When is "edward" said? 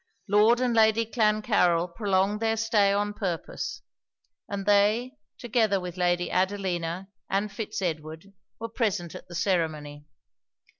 7.83-8.33